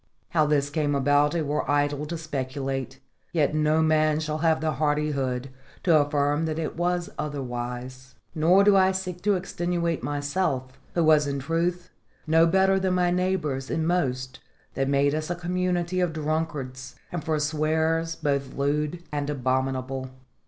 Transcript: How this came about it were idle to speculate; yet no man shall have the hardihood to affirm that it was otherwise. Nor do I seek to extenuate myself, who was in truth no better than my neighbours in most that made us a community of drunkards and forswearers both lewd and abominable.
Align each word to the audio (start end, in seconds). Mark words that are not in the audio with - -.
How 0.29 0.47
this 0.47 0.71
came 0.71 0.95
about 0.95 1.35
it 1.35 1.45
were 1.45 1.69
idle 1.69 2.07
to 2.07 2.17
speculate; 2.17 2.99
yet 3.33 3.53
no 3.53 3.83
man 3.83 4.19
shall 4.19 4.39
have 4.39 4.59
the 4.59 4.71
hardihood 4.71 5.51
to 5.83 5.95
affirm 5.95 6.45
that 6.45 6.57
it 6.57 6.75
was 6.75 7.11
otherwise. 7.19 8.15
Nor 8.33 8.63
do 8.63 8.75
I 8.75 8.93
seek 8.93 9.21
to 9.21 9.35
extenuate 9.35 10.01
myself, 10.01 10.73
who 10.95 11.03
was 11.03 11.27
in 11.27 11.37
truth 11.37 11.91
no 12.25 12.47
better 12.47 12.79
than 12.79 12.95
my 12.95 13.11
neighbours 13.11 13.69
in 13.69 13.85
most 13.85 14.39
that 14.73 14.89
made 14.89 15.13
us 15.13 15.29
a 15.29 15.35
community 15.35 15.99
of 15.99 16.13
drunkards 16.13 16.95
and 17.11 17.23
forswearers 17.23 18.15
both 18.15 18.55
lewd 18.55 19.03
and 19.11 19.29
abominable. 19.29 20.09